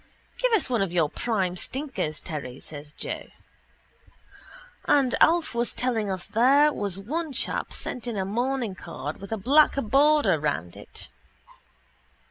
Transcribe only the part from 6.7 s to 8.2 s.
was one chap sent in